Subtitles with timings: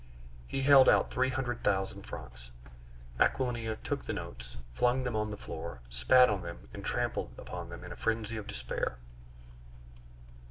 [0.47, 2.49] He held out three hundred thousand francs.
[3.19, 7.69] Aquilina took the notes, flung them on the floor, spat on them, and trampled upon
[7.69, 8.97] them in a frenzy of despair.